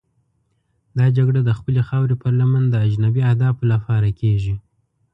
دا 0.97 1.05
جګړه 1.17 1.39
د 1.45 1.49
خپلې 1.59 1.81
خاورې 1.87 2.15
پر 2.21 2.31
لمن 2.39 2.63
د 2.69 2.75
اجنبي 2.87 3.21
اهدافو 3.29 3.63
لپاره 3.73 4.09
کېږي. 4.19 4.55